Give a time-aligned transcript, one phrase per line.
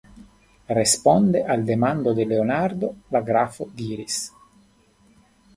[0.77, 4.21] Responde al demando de Leonardo, la grafo diris: